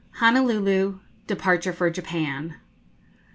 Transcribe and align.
HONOLULU 0.15 0.99
DEPARTURE 1.27 1.73
FOR 1.73 1.91
JAPAN. 1.91 2.55